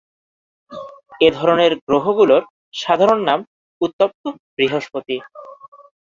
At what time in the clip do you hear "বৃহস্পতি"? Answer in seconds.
4.55-5.17